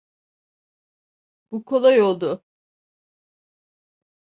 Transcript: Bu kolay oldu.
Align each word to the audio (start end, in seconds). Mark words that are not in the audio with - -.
Bu 1.51 1.63
kolay 1.65 2.01
oldu. 2.01 2.43